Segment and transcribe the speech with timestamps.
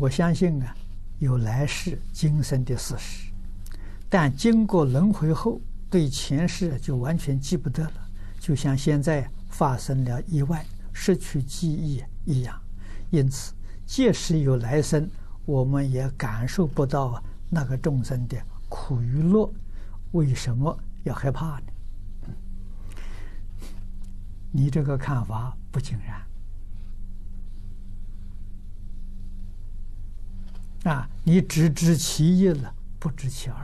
[0.00, 0.74] 我相信啊，
[1.18, 3.30] 有来世今生的事实，
[4.08, 7.92] 但经过轮回后，对前世就完全记不得了，
[8.38, 12.58] 就像现在发生了意外，失去记忆一样。
[13.10, 13.52] 因此，
[13.84, 15.06] 即使有来生，
[15.44, 18.38] 我们也感受不到那个众生的
[18.70, 19.52] 苦与乐。
[20.12, 22.32] 为什么要害怕呢？
[24.50, 26.29] 你这个看法不尽然。
[30.84, 33.56] 啊，你只知其一了，不知其二。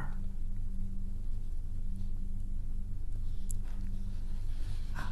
[4.95, 5.11] 啊，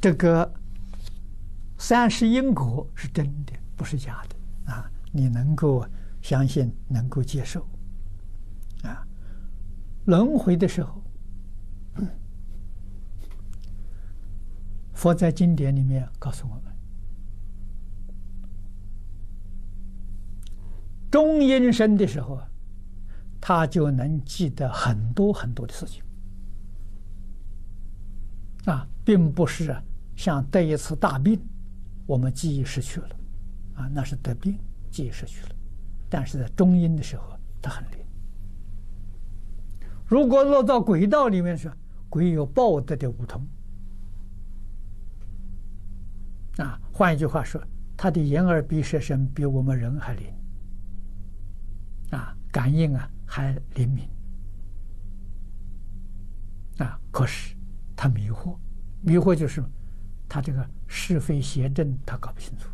[0.00, 0.54] 这个
[1.76, 4.90] 三世因果是真的，不是假的啊！
[5.12, 5.86] 你能够
[6.22, 7.66] 相信，能够接受。
[8.82, 9.06] 啊，
[10.06, 11.02] 轮回的时候，
[14.94, 16.69] 佛在经典里面告诉我们。
[21.10, 22.40] 中阴身的时候，
[23.40, 26.02] 他就能记得很多很多的事情，
[28.66, 29.74] 啊，并不是
[30.14, 31.40] 像得一次大病，
[32.06, 33.08] 我们记忆失去了，
[33.74, 34.58] 啊，那是得病，
[34.90, 35.50] 记忆失去了。
[36.08, 37.98] 但是在中阴的时候，他很灵。
[40.06, 41.70] 如果落到鬼道里面去，
[42.08, 43.44] 鬼有报德的五通，
[46.58, 47.60] 啊，换一句话说，
[47.96, 50.26] 他的眼耳鼻舌身比我们人还灵。
[52.10, 54.08] 啊，感应啊还灵敏
[56.78, 57.56] 啊，可是
[57.94, 58.56] 他迷惑，
[59.02, 59.62] 迷惑就是
[60.28, 62.68] 他这个是非邪正他搞不清楚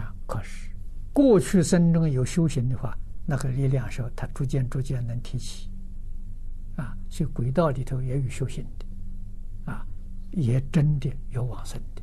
[0.00, 0.14] 啊。
[0.26, 0.70] 可是
[1.12, 5.70] 过去生中有修行的话，那个力量时候他逐渐逐渐能提起
[6.76, 6.96] 啊。
[7.10, 9.86] 所以鬼道里头也有修行的啊，
[10.30, 12.02] 也真的有往生的。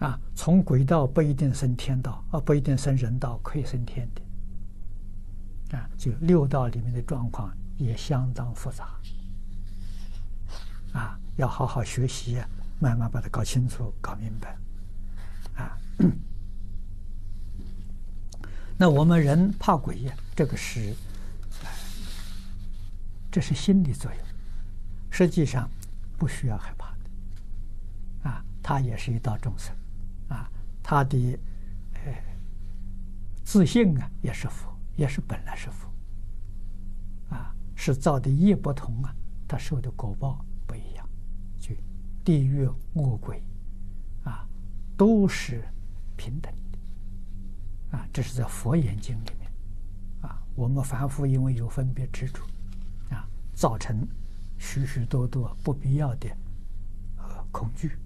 [0.00, 5.76] 啊，从鬼道不一定升天道，啊，不一定升人道，可以升天的。
[5.76, 8.88] 啊，就六道里面的状况也相当复杂。
[10.92, 12.38] 啊，要好好学习，
[12.80, 14.56] 慢慢把它搞清楚、搞明白。
[15.56, 15.78] 啊，
[18.76, 20.94] 那我们人怕鬼呀，这个是，
[23.30, 24.20] 这是心理作用，
[25.10, 25.70] 实际上
[26.18, 28.30] 不需要害怕的。
[28.30, 29.74] 啊，他也是一道众生。
[30.34, 30.50] 啊，
[30.82, 31.38] 他的
[31.94, 32.12] 呃
[33.44, 35.88] 自信啊，也是佛，也是本来是佛。
[37.30, 39.14] 啊，是造的业不同啊，
[39.46, 41.08] 他受的果报不一样。
[41.58, 41.74] 就
[42.24, 43.42] 地狱恶鬼
[44.24, 44.46] 啊，
[44.96, 45.62] 都是
[46.16, 47.96] 平等的。
[47.96, 49.50] 啊，这是在佛眼睛里面。
[50.22, 52.42] 啊，我们凡夫因为有分别执着，
[53.10, 54.06] 啊，造成
[54.58, 56.28] 许许多多不必要的
[57.52, 57.96] 恐惧。